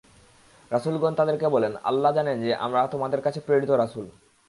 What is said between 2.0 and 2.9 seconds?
জানেন যে, আমরা